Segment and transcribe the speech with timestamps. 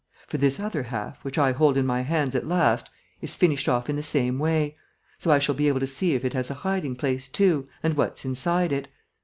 [0.25, 2.89] For this other half, which I hold in my hands at last,
[3.21, 4.73] is finished off in the same way...
[5.19, 7.95] so I shall be able to see if it has a hiding place too and
[7.95, 8.87] what's inside it....